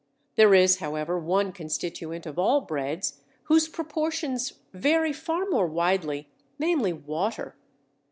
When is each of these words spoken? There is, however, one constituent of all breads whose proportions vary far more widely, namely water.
There 0.35 0.55
is, 0.55 0.77
however, 0.77 1.19
one 1.19 1.51
constituent 1.51 2.25
of 2.25 2.39
all 2.39 2.61
breads 2.61 3.19
whose 3.43 3.67
proportions 3.67 4.53
vary 4.73 5.13
far 5.13 5.47
more 5.47 5.67
widely, 5.67 6.27
namely 6.57 6.91
water. 6.91 7.55